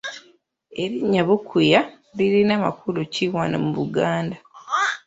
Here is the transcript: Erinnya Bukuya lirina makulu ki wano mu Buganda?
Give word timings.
Erinnya 0.83 1.21
Bukuya 1.27 1.81
lirina 2.15 2.55
makulu 2.65 2.99
ki 3.13 3.25
wano 3.33 3.57
mu 3.63 3.71
Buganda? 3.77 4.37